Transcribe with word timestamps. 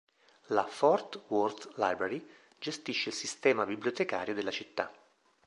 La 0.47 0.65
Fort 0.65 1.19
Worth 1.27 1.73
Library 1.77 2.27
gestisce 2.57 3.09
il 3.09 3.13
sistema 3.15 3.67
bibliotecario 3.67 4.33
della 4.33 4.49
città. 4.49 4.91